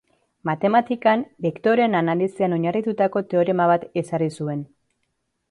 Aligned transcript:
Matematikan, 0.49 1.25
bektoreen 1.45 1.97
analisian 1.99 2.57
oinarritutako 2.57 3.25
teorema 3.35 3.69
bat 3.75 3.87
ezarri 4.05 4.33
zuen. 4.41 4.67